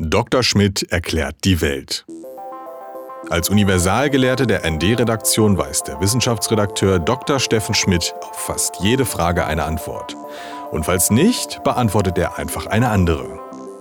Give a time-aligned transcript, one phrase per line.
[0.00, 0.44] Dr.
[0.44, 2.06] Schmidt erklärt die Welt.
[3.30, 7.40] Als Universalgelehrte der ND-Redaktion weiß der Wissenschaftsredakteur Dr.
[7.40, 10.16] Steffen Schmidt auf fast jede Frage eine Antwort.
[10.70, 13.40] Und falls nicht, beantwortet er einfach eine andere.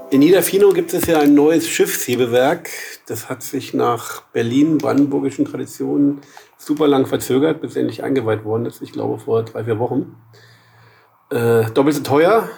[0.10, 2.72] In Niederfino gibt es ja ein neues Schiffshebewerk.
[3.06, 6.22] Das hat sich nach Berlin, brandenburgischen Traditionen
[6.58, 8.82] super lang verzögert, bis endlich eingeweiht worden ist.
[8.82, 10.16] Ich glaube vor drei, vier Wochen.
[11.30, 12.50] Äh, doppelt so teuer,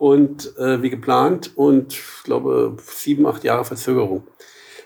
[0.00, 4.22] und äh, wie geplant und ich glaube sieben, acht Jahre Verzögerung.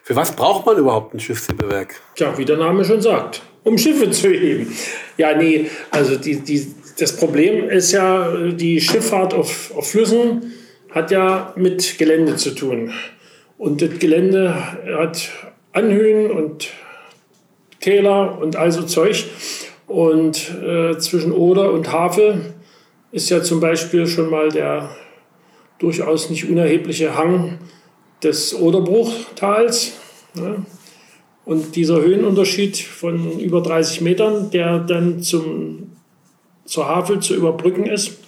[0.02, 1.94] Für was braucht man überhaupt ein Schiffshebewerk?
[2.16, 4.76] Tja, wie der Name schon sagt, um Schiffe zu heben.
[5.16, 6.66] Ja, nee, also die, die,
[6.98, 10.52] das Problem ist ja, die Schifffahrt auf, auf Flüssen
[10.90, 12.92] hat ja mit Gelände zu tun.
[13.56, 14.52] Und das Gelände
[14.98, 15.30] hat
[15.72, 16.70] Anhöhen und
[17.78, 19.26] Täler und also Zeug.
[19.86, 22.54] Und äh, zwischen Oder und Havel
[23.12, 24.90] ist ja zum Beispiel schon mal der
[25.78, 27.58] durchaus nicht unerhebliche Hang
[28.22, 29.92] des Oderbruchtals.
[30.34, 30.64] Ne?
[31.44, 35.92] Und dieser Höhenunterschied von über 30 Metern, der dann zum,
[36.64, 38.18] zur Havel zu überbrücken ist,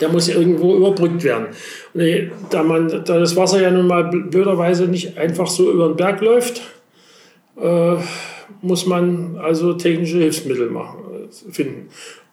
[0.00, 1.48] der muss irgendwo überbrückt werden.
[1.94, 5.96] Und da, man, da das Wasser ja nun mal blöderweise nicht einfach so über den
[5.96, 6.60] Berg läuft,
[7.60, 7.96] äh,
[8.62, 11.88] muss man also technische Hilfsmittel machen, finden.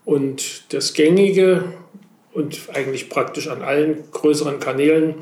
[0.05, 1.63] Und das gängige
[2.33, 5.15] und eigentlich praktisch an allen größeren Kanälen.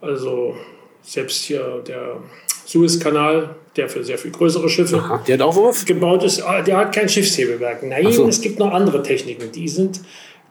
[0.00, 0.54] Also
[1.02, 2.18] selbst hier der
[2.64, 6.76] Suezkanal, der für sehr viel größere Schiffe Aha, der hat auch gebaut ist, ah, der
[6.76, 7.82] hat kein Schiffshebewerk.
[7.82, 8.28] Nein, so.
[8.28, 9.50] es gibt noch andere Techniken.
[9.52, 10.00] Die sind,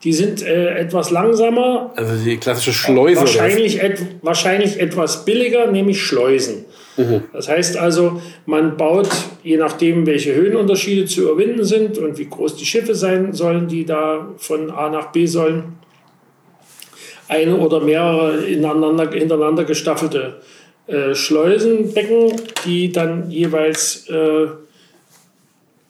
[0.04, 1.94] die sind äh, etwas langsamer.
[1.96, 3.22] Also die klassische Schleuse.
[3.22, 6.66] Wahrscheinlich, et, wahrscheinlich etwas billiger, nämlich Schleusen.
[6.98, 7.24] Mhm.
[7.34, 9.10] Das heißt also, man baut,
[9.44, 13.86] je nachdem, welche Höhenunterschiede zu überwinden sind und wie groß die Schiffe sein sollen, die
[13.86, 15.78] da von A nach B sollen,
[17.28, 20.42] eine oder mehrere ineinander, hintereinander gestaffelte
[20.88, 22.34] äh, Schleusenbecken,
[22.66, 24.48] die dann jeweils äh,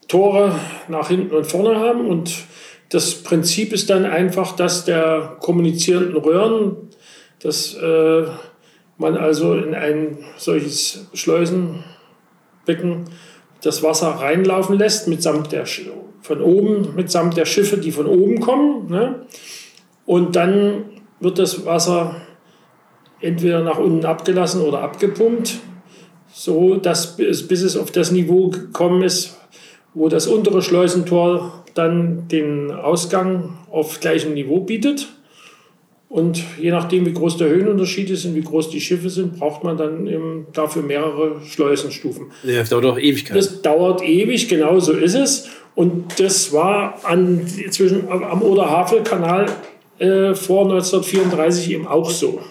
[0.08, 0.56] Tore
[0.88, 2.08] nach hinten und vorne haben.
[2.08, 2.34] Und
[2.90, 6.76] das Prinzip ist dann einfach, dass der kommunizierenden Röhren,
[7.42, 8.24] dass äh,
[8.98, 13.06] man also in ein solches Schleusenbecken
[13.62, 15.66] das Wasser reinlaufen lässt, mitsamt der,
[16.22, 18.90] von oben, mitsamt der Schiffe, die von oben kommen.
[18.90, 19.28] Ne?
[20.06, 20.86] Und dann
[21.20, 22.16] wird das Wasser
[23.20, 25.60] entweder nach unten abgelassen oder abgepumpt,
[26.32, 29.38] so dass es, bis es auf das Niveau gekommen ist,
[29.94, 35.08] wo das untere Schleusentor dann den Ausgang auf gleichem Niveau bietet.
[36.10, 39.64] Und je nachdem, wie groß der Höhenunterschied ist und wie groß die Schiffe sind, braucht
[39.64, 42.28] man dann eben dafür mehrere Schleusenstufen.
[42.44, 43.36] Ja, das dauert auch Ewigkeit.
[43.36, 45.50] Das dauert ewig, genau so ist es.
[45.76, 49.48] Und das war an, zwischen, am Oder-Havel-Kanal
[50.00, 52.42] äh, vor 1934 eben auch so.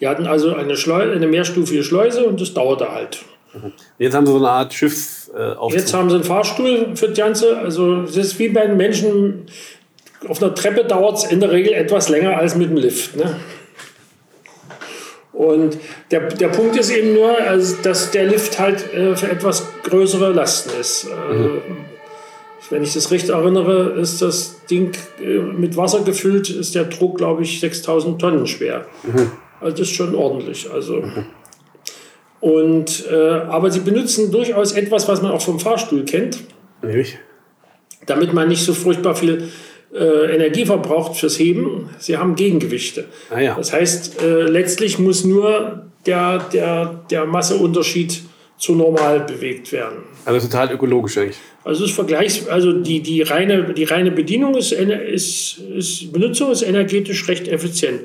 [0.00, 3.18] Die hatten also eine, Schleu eine mehrstufige Schleuse und das dauerte halt.
[3.52, 3.72] Mhm.
[3.98, 7.18] Jetzt haben sie so eine Art Schiff äh, Jetzt haben sie einen Fahrstuhl für das
[7.18, 7.58] Ganze.
[7.58, 9.46] Also es ist wie bei den Menschen.
[10.28, 13.16] Auf einer Treppe dauert es in der Regel etwas länger als mit dem Lift.
[13.16, 13.36] Ne?
[15.32, 15.78] Und
[16.10, 20.32] der, der Punkt ist eben nur, also, dass der Lift halt äh, für etwas größere
[20.32, 21.08] Lasten ist.
[21.10, 21.89] Also, mhm
[22.70, 27.18] wenn ich das recht erinnere, ist das Ding äh, mit Wasser gefüllt, ist der Druck,
[27.18, 28.86] glaube ich, 6000 Tonnen schwer.
[29.02, 29.32] Mhm.
[29.60, 30.70] Also das ist schon ordentlich.
[30.72, 31.02] Also.
[31.02, 31.26] Mhm.
[32.40, 36.38] Und, äh, aber sie benutzen durchaus etwas, was man auch vom Fahrstuhl kennt.
[36.80, 37.18] Nämlich?
[38.06, 39.48] Damit man nicht so furchtbar viel
[39.92, 41.90] äh, Energie verbraucht fürs Heben.
[41.98, 43.06] Sie haben Gegengewichte.
[43.28, 43.54] Ah, ja.
[43.56, 48.22] Das heißt, äh, letztlich muss nur der, der, der Masseunterschied
[48.60, 50.00] zu normal bewegt werden.
[50.26, 51.38] Also total ökologisch eigentlich.
[51.64, 56.60] Also es Vergleichs, also die, die, reine, die reine Bedienung ist, ist, ist Benutzung ist
[56.62, 58.02] energetisch recht effizient.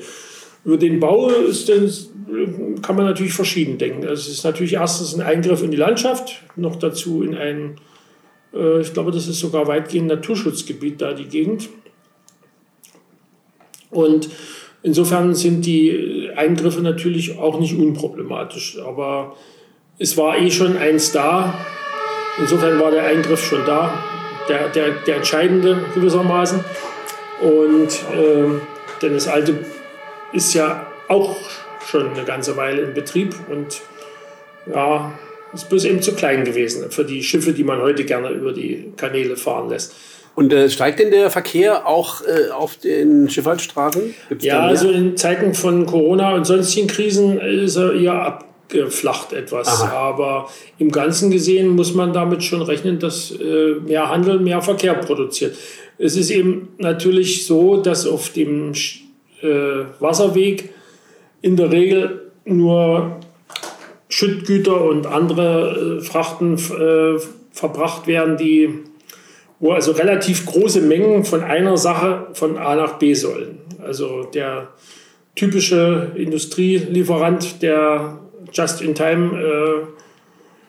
[0.64, 2.10] Über den Bau ist das,
[2.82, 4.08] kann man natürlich verschieden denken.
[4.08, 7.76] Also es ist natürlich erstens ein Eingriff in die Landschaft, noch dazu in ein,
[8.54, 11.68] äh, ich glaube, das ist sogar weitgehend Naturschutzgebiet da, die Gegend.
[13.90, 14.30] Und
[14.84, 18.80] insofern sind die Eingriffe natürlich auch nicht unproblematisch.
[18.80, 19.36] Aber
[19.98, 21.54] es war eh schon eins da,
[22.38, 23.98] Insofern war der Eingriff schon da,
[24.50, 26.60] der, der, der entscheidende gewissermaßen.
[27.42, 28.60] Und äh,
[29.02, 29.58] denn das alte
[30.34, 31.36] ist ja auch
[31.86, 33.82] schon eine ganze Weile in Betrieb und
[34.74, 35.14] ja,
[35.54, 38.92] ist bloß eben zu klein gewesen für die Schiffe, die man heute gerne über die
[38.98, 39.96] Kanäle fahren lässt.
[40.34, 44.14] Und äh, steigt denn der Verkehr auch äh, auf den Schifffahrtsstraßen?
[44.40, 49.68] ja, also in Zeiten von Corona und sonstigen Krisen ist er eher ab, abgeflacht etwas.
[49.68, 49.92] Aha.
[49.92, 54.96] Aber im Ganzen gesehen muss man damit schon rechnen, dass äh, mehr Handel mehr Verkehr
[54.96, 55.56] produziert.
[55.98, 58.74] Es ist eben natürlich so, dass auf dem
[59.42, 59.48] äh,
[60.00, 60.70] Wasserweg
[61.42, 63.20] in der Regel nur
[64.10, 67.20] Schüttgüter und andere äh, Frachten äh,
[67.52, 68.70] verbracht werden, die,
[69.60, 73.60] wo also relativ große Mengen von einer Sache von A nach B sollen.
[73.82, 74.70] Also der
[75.36, 78.20] typische Industrielieferant, der
[78.56, 79.86] just in time äh,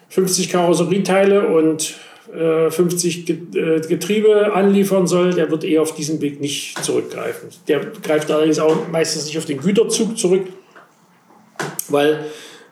[0.09, 1.95] 50 Karosserieteile und
[2.35, 7.51] äh, 50 äh, Getriebe anliefern soll, der wird eher auf diesen Weg nicht zurückgreifen.
[7.69, 10.47] Der greift allerdings auch meistens nicht auf den Güterzug zurück,
[11.89, 12.27] weil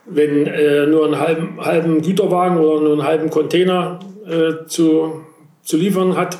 [0.06, 5.24] wenn äh, nur einen halben, halben Güterwagen oder nur einen halben Container äh, zu,
[5.62, 6.38] zu liefern hat,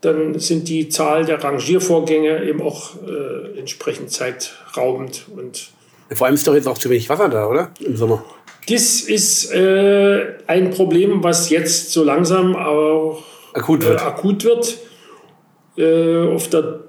[0.00, 5.26] dann sind die Zahl der Rangiervorgänge eben auch äh, entsprechend zeitraubend.
[5.34, 5.70] Und
[6.12, 7.70] Vor allem ist doch jetzt auch zu wenig Wasser da, oder?
[7.80, 8.24] Im Sommer.
[8.68, 13.22] Das ist äh, ein Problem, was jetzt so langsam auch
[13.52, 14.00] akut wird.
[14.00, 14.78] Äh, akut wird.
[15.76, 16.80] Äh, auf der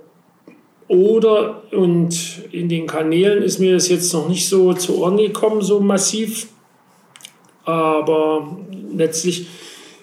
[0.88, 2.16] Oder und
[2.52, 6.48] in den Kanälen ist mir das jetzt noch nicht so zu Ohren gekommen, so massiv.
[7.66, 8.58] Aber
[8.96, 9.48] letztlich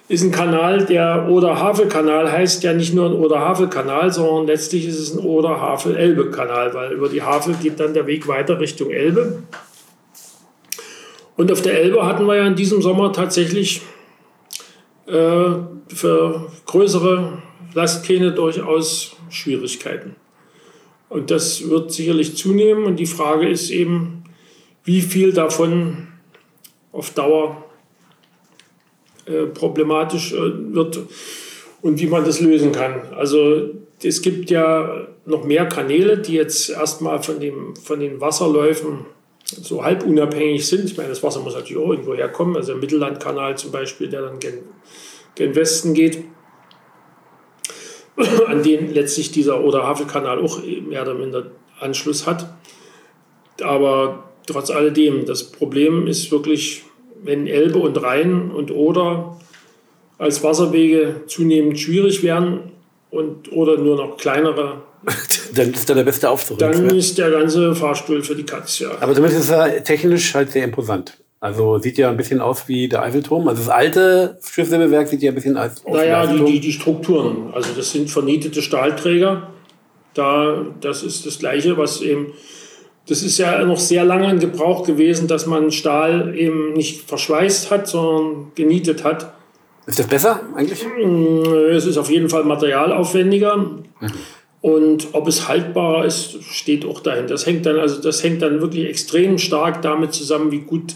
[0.08, 5.14] ist ein Kanal, der Oder-Havel-Kanal heißt ja nicht nur ein Oder-Havel-Kanal, sondern letztlich ist es
[5.14, 9.42] ein Oder-Havel-Elbe-Kanal, weil über die Havel geht dann der Weg weiter Richtung Elbe.
[11.36, 13.80] Und auf der Elbe hatten wir ja in diesem Sommer tatsächlich
[15.06, 15.50] äh,
[15.88, 17.42] für größere
[17.72, 20.16] Lastkähne durchaus Schwierigkeiten.
[21.08, 22.84] Und das wird sicherlich zunehmen.
[22.84, 24.24] Und die Frage ist eben,
[24.84, 26.08] wie viel davon
[26.92, 27.64] auf Dauer
[29.26, 31.00] äh, problematisch äh, wird
[31.82, 33.02] und wie man das lösen kann.
[33.16, 33.70] Also
[34.02, 39.06] es gibt ja noch mehr Kanäle, die jetzt erstmal von, dem, von den Wasserläufen
[39.44, 40.84] so halb unabhängig sind.
[40.86, 42.56] Ich meine, das Wasser muss natürlich auch irgendwo herkommen.
[42.56, 44.60] Also der Mittellandkanal zum Beispiel, der dann gen,
[45.34, 46.24] gen Westen geht,
[48.46, 51.50] an den letztlich dieser Oder-Havel-Kanal auch mehr oder minder
[51.80, 52.54] Anschluss hat.
[53.62, 56.84] Aber trotz alledem, das Problem ist wirklich,
[57.24, 59.36] wenn Elbe und Rhein und Oder
[60.18, 62.72] als Wasserwege zunehmend schwierig werden
[63.10, 64.82] und oder nur noch kleinere
[65.54, 66.58] dann ist da der beste Aufzug.
[66.58, 68.90] Dann ist der ganze Fahrstuhl für die Katz, ja.
[69.00, 71.18] Aber zumindest ist er technisch halt sehr imposant.
[71.40, 73.46] Also sieht ja ein bisschen aus wie der Eiffelturm.
[73.48, 77.52] Also das alte Schiffssäbewerk sieht ja ein bisschen aus wie Naja, die, die, die Strukturen.
[77.52, 79.48] Also das sind vernietete Stahlträger.
[80.14, 82.32] Da, das ist das Gleiche, was eben.
[83.06, 87.70] Das ist ja noch sehr lange in Gebrauch gewesen, dass man Stahl eben nicht verschweißt
[87.70, 89.34] hat, sondern genietet hat.
[89.86, 90.84] Ist das besser eigentlich?
[91.70, 93.56] Es ist auf jeden Fall materialaufwendiger.
[93.56, 93.82] Mhm.
[94.62, 97.26] Und ob es haltbarer ist, steht auch dahin.
[97.26, 100.94] Das hängt dann, also das hängt dann wirklich extrem stark damit zusammen, wie gut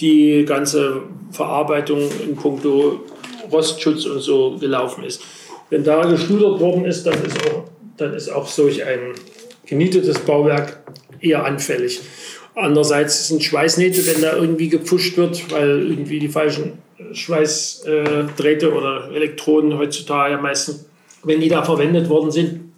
[0.00, 3.00] die ganze Verarbeitung in puncto
[3.52, 5.20] Rostschutz und so gelaufen ist.
[5.68, 7.64] Wenn da geschludert worden ist, dann ist auch,
[7.98, 9.12] dann ist auch solch ein
[9.66, 10.87] genietetes Bauwerk
[11.20, 12.00] eher anfällig.
[12.54, 16.78] Andererseits sind Schweißnähte, wenn da irgendwie gepfuscht wird, weil irgendwie die falschen
[17.12, 20.86] Schweißdrähte oder Elektroden heutzutage meistens,
[21.22, 22.68] wenn die da verwendet worden sind,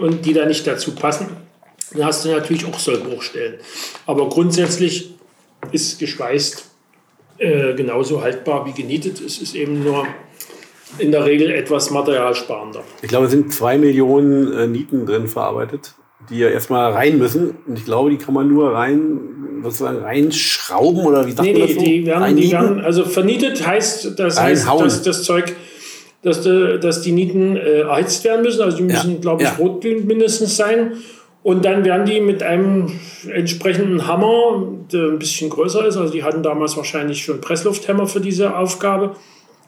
[0.00, 1.28] und die da nicht dazu passen,
[1.92, 3.54] dann hast du natürlich auch Sollbruchstellen.
[4.06, 5.14] Aber grundsätzlich
[5.72, 6.64] ist geschweißt
[7.38, 9.20] äh, genauso haltbar wie genietet.
[9.20, 10.06] Es ist eben nur
[10.98, 12.82] in der Regel etwas materialsparender.
[13.02, 15.94] Ich glaube, es sind zwei Millionen äh, Nieten drin verarbeitet,
[16.28, 17.56] die ja erstmal rein müssen.
[17.66, 19.20] Und ich glaube, die kann man nur rein,
[19.62, 21.80] sozusagen reinschrauben oder wie sagt nee, man das so?
[21.80, 25.54] Die werden, die werden, also vernietet heißt, das heißt, dass das Zeug
[26.22, 28.60] dass, dass die Nieten äh, erhitzt werden müssen.
[28.62, 29.20] Also die müssen, ja.
[29.20, 29.54] glaube ich, ja.
[29.54, 30.92] rotglühend mindestens sein.
[31.42, 32.92] Und dann werden die mit einem
[33.32, 34.62] entsprechenden Hammer,
[34.92, 39.16] der ein bisschen größer ist, also die hatten damals wahrscheinlich schon Presslufthämmer für diese Aufgabe,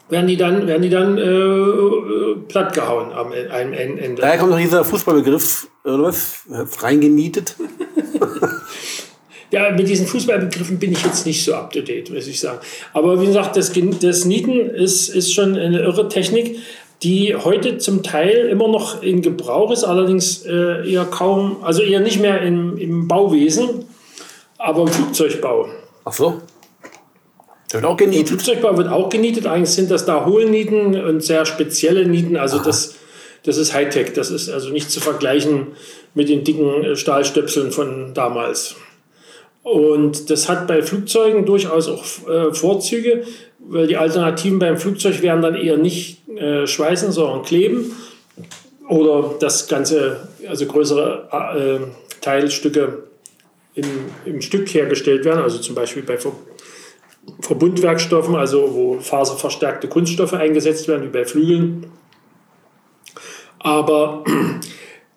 [0.09, 4.21] werden die dann, werden die dann äh, äh plattgehauen am einem Ende.
[4.21, 6.43] Daher kommt noch dieser Fußballbegriff, oder was?
[6.81, 7.55] Reingenietet.
[9.53, 12.57] Ja, mit diesen Fußballbegriffen bin ich jetzt nicht so up to date, muss ich sagen.
[12.91, 16.57] Aber wie gesagt, das, das Nieten ist, ist schon eine irre Technik,
[17.03, 21.99] die heute zum Teil immer noch in Gebrauch ist, allerdings äh, eher kaum, also eher
[21.99, 23.85] nicht mehr im, im Bauwesen,
[24.57, 25.67] aber im Flugzeugbau.
[26.05, 26.41] Ach so.
[27.73, 28.21] Der wird auch genietet.
[28.21, 29.47] Im Flugzeugbau wird auch genietet.
[29.47, 32.37] Eigentlich sind das da Hohlnieten und sehr spezielle Nieten.
[32.37, 32.95] Also das,
[33.43, 34.13] das ist Hightech.
[34.13, 35.67] Das ist also nicht zu vergleichen
[36.13, 38.75] mit den dicken äh, Stahlstöpseln von damals.
[39.63, 43.23] Und das hat bei Flugzeugen durchaus auch äh, Vorzüge,
[43.59, 47.95] weil die Alternativen beim Flugzeug wären dann eher nicht äh, schweißen, sondern kleben.
[48.87, 53.03] Oder das Ganze, also größere äh, Teilstücke
[53.73, 53.85] im,
[54.25, 56.17] im Stück hergestellt werden, also zum Beispiel bei
[57.39, 61.87] Verbundwerkstoffen, also wo faserverstärkte Kunststoffe eingesetzt werden, wie bei Flügeln.
[63.59, 64.23] Aber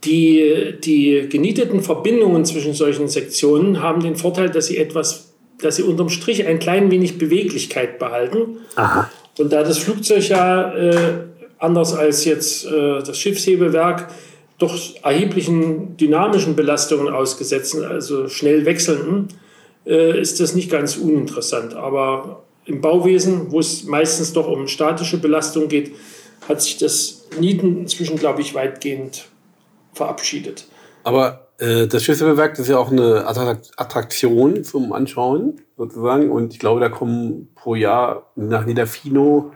[0.07, 5.83] Die, die genieteten Verbindungen zwischen solchen Sektionen haben den Vorteil, dass sie etwas, dass sie
[5.83, 8.59] unterm Strich ein klein wenig Beweglichkeit behalten.
[8.77, 9.11] Aha.
[9.37, 10.97] Und da das Flugzeug ja äh,
[11.59, 14.09] anders als jetzt äh, das Schiffshebewerk
[14.59, 19.29] doch erheblichen dynamischen Belastungen ausgesetzt, also schnell wechselnden,
[19.87, 21.75] äh, ist das nicht ganz uninteressant.
[21.75, 25.93] Aber im Bauwesen, wo es meistens doch um statische Belastung geht,
[26.49, 29.27] hat sich das Nieten inzwischen, glaube ich, weitgehend
[29.93, 30.67] verabschiedet.
[31.05, 36.31] Aber äh, das Schiffshebewerk das ist ja auch eine Attrakt- Attraktion zum Anschauen sozusagen.
[36.31, 39.53] Und ich glaube, da kommen pro Jahr nach Niederfino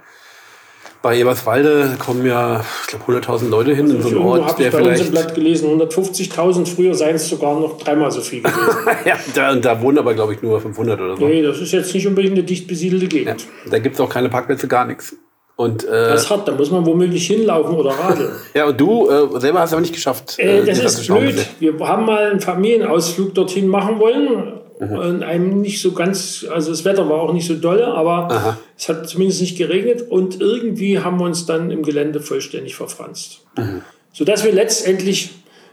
[1.03, 4.71] bei Eberswalde kommen ja, ich glaube, 100.000 Leute hin in so Irgendwo Ort, habe ich
[4.71, 5.11] der bei uns im vielleicht.
[5.13, 8.59] Blatt gelesen, 150.000, früher seien es sogar noch dreimal so viel gewesen.
[9.07, 11.27] ja, da, und da wohnen aber, glaube ich, nur 500 oder so.
[11.27, 13.11] nee, das ist jetzt nicht unbedingt eine dicht besiedelte Ja.
[13.11, 13.47] Gegend.
[13.71, 15.17] Da gibt es auch keine Parkplätze, gar nichts.
[15.57, 18.31] Und, äh, Das ist hart, da muss man womöglich hinlaufen oder radeln.
[18.55, 20.39] ja, und du äh, selber hast aber nicht geschafft.
[20.39, 21.39] Äh, das die ist blöd.
[21.39, 24.60] zu Wir haben mal einen Familienausflug dorthin machen wollen.
[24.81, 28.59] Und einem nicht so ganz, also das Wetter war auch nicht so dolle, aber Aha.
[28.79, 33.43] es hat zumindest nicht geregnet und irgendwie haben wir uns dann im Gelände vollständig verfranst.
[33.59, 33.83] Mhm.
[34.13, 35.31] Sodass Sodass wir letztendlich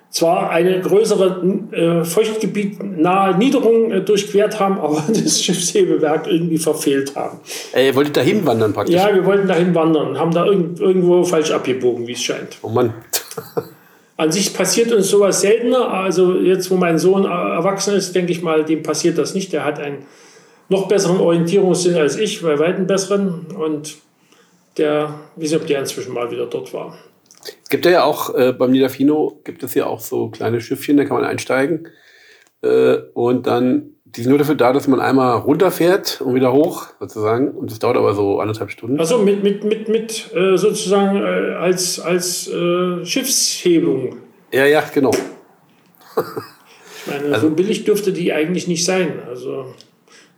[0.10, 7.16] zwar eine größere äh, Feuchtgebiet nahe Niederung äh, durchquert haben, aber das Schiffshebewerk irgendwie verfehlt
[7.16, 7.40] haben.
[7.74, 8.96] Äh, ihr wolltet da hinwandern praktisch.
[8.96, 12.58] Ja, wir wollten dahin wandern, haben da irgend, irgendwo falsch abgebogen, wie es scheint.
[12.62, 12.94] Oh Mann.
[14.18, 15.94] An sich passiert uns sowas seltener.
[15.94, 19.54] Also jetzt, wo mein Sohn erwachsen ist, denke ich mal, dem passiert das nicht.
[19.54, 20.06] Der hat einen
[20.70, 23.48] noch besseren Orientierungssinn als ich, bei weitem besseren.
[23.56, 23.96] Und
[24.78, 26.98] der, ich weiß ob der inzwischen mal wieder dort war.
[27.64, 31.06] Es gibt ja auch äh, beim Niederfino gibt es ja auch so kleine Schiffchen, da
[31.06, 31.88] kann man einsteigen.
[32.62, 36.88] Äh, und dann, die sind nur dafür da, dass man einmal runterfährt und wieder hoch,
[37.00, 37.50] sozusagen.
[37.52, 39.00] Und das dauert aber so anderthalb Stunden.
[39.00, 44.18] Also mit, mit, mit, mit äh, sozusagen äh, als, als äh, Schiffshebung.
[44.54, 45.12] Ja, ja, genau.
[46.16, 49.20] Ich meine, so billig dürfte die eigentlich nicht sein.
[49.28, 49.66] Also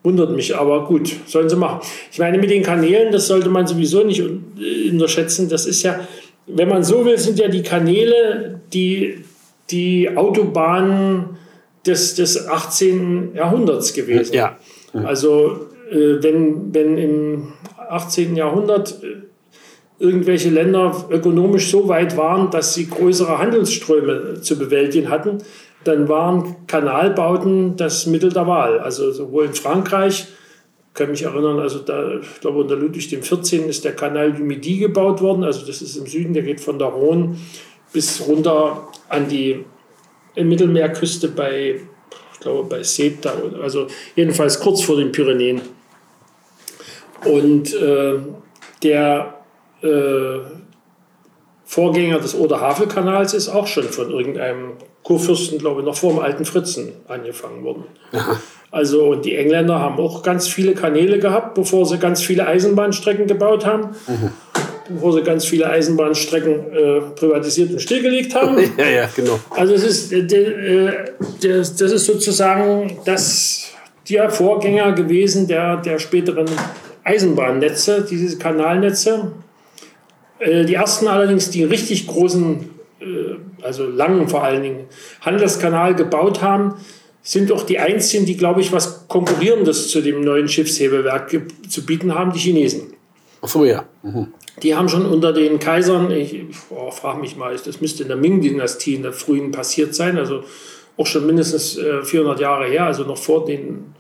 [0.04, 1.82] wundert mich, aber gut, sollen sie machen.
[2.12, 5.48] Ich meine, mit den Kanälen, das sollte man sowieso nicht äh, unterschätzen.
[5.48, 6.00] Das ist ja,
[6.48, 9.24] wenn man so will, sind ja die Kanäle die,
[9.70, 11.38] die Autobahnen
[11.90, 13.36] des, des 18.
[13.36, 14.34] Jahrhunderts gewesen.
[14.34, 14.58] Ja.
[14.94, 17.54] Also äh, wenn, wenn im
[17.90, 18.36] 18.
[18.36, 25.40] Jahrhundert äh, irgendwelche Länder ökonomisch so weit waren, dass sie größere Handelsströme zu bewältigen hatten,
[25.84, 28.80] dann waren Kanalbauten das Mittel der Wahl.
[28.80, 30.28] Also sowohl in Frankreich,
[30.88, 33.68] ich kann mich erinnern, also da, ich glaube unter Ludwig XIV.
[33.68, 36.80] ist der Kanal du Midi gebaut worden, also das ist im Süden, der geht von
[36.80, 37.38] der Rhone
[37.94, 39.66] bis runter an die
[40.36, 41.82] Mittelmeerküste bei,
[42.34, 45.62] ich glaube bei Ceuta, also jedenfalls kurz vor den Pyrenäen.
[47.26, 48.20] Und äh,
[48.84, 49.34] der
[49.82, 50.40] äh,
[51.66, 56.46] Vorgänger des Oder-Havel-Kanals ist auch schon von irgendeinem Kurfürsten, glaube ich, noch vor dem alten
[56.46, 57.84] Fritzen angefangen worden.
[58.72, 63.26] Also, und die Engländer haben auch ganz viele Kanäle gehabt, bevor sie ganz viele Eisenbahnstrecken
[63.28, 63.96] gebaut haben,
[64.90, 68.58] bevor sie ganz viele Eisenbahnstrecken äh, privatisiert und stillgelegt haben.
[68.78, 69.40] Ja, ja, genau.
[69.52, 70.92] Also es ist, äh, der, äh,
[71.42, 73.72] das ist sozusagen das,
[74.10, 76.48] der Vorgänger gewesen der, der späteren
[77.04, 79.32] Eisenbahnnetze, diese Kanalnetze.
[80.40, 82.70] Äh, Die ersten allerdings, die richtig großen,
[83.02, 83.06] äh,
[83.64, 84.86] also langen vor allen Dingen,
[85.22, 86.76] Handelskanal gebaut haben,
[87.22, 91.30] sind auch die einzigen, die, glaube ich, was Konkurrierendes zu dem neuen Schiffshebewerk
[91.68, 92.94] zu bieten haben, die Chinesen.
[93.42, 93.86] Ach so, ja.
[94.04, 94.28] Mhm.
[94.62, 98.18] Die haben schon unter den Kaisern, ich oh, frage mich mal, das müsste in der
[98.18, 100.44] Ming-Dynastie in der frühen passiert sein, also
[100.98, 103.96] auch schon mindestens äh, 400 Jahre her, also noch vor, den,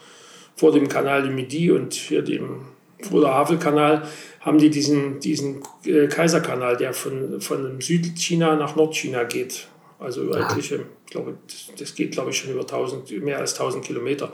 [0.55, 2.65] vor dem Kanal du Midi und hier dem
[3.11, 4.03] oder Havelkanal,
[4.41, 9.67] haben die diesen, diesen äh, Kaiserkanal, der von, von Südchina nach Nordchina geht.
[9.99, 13.53] Also über etliche, ich glaube, das, das geht, glaube ich, schon über 1000, mehr als
[13.53, 14.31] 1000 Kilometer.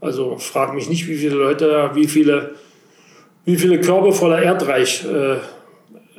[0.00, 2.56] Also frage mich nicht, wie viele Leute, da, wie viele
[3.44, 5.36] wie viele Körbe voller Erdreich äh,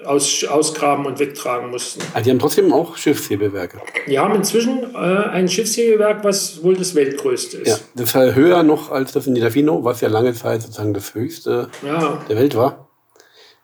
[0.06, 2.02] aus, ausgraben und wegtragen mussten.
[2.14, 3.80] Ah, die haben trotzdem auch Schiffshebewerke.
[4.08, 7.86] Die haben inzwischen äh, ein Schiffshebewerk, was wohl das weltgrößte Ja, ist.
[7.96, 11.14] das ist halt höher noch als das in Niederfino, was ja lange Zeit sozusagen das
[11.16, 12.90] höchste Ja, der Welt war.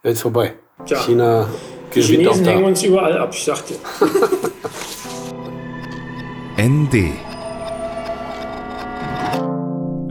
[0.03, 0.53] Jetzt vorbei.
[0.85, 0.99] Tja.
[1.01, 1.49] China
[1.93, 3.73] die gewinnt auch Chinesen hängen uns überall ab, ich sagte.
[6.57, 7.13] ND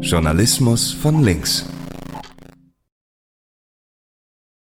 [0.00, 1.66] Journalismus von links.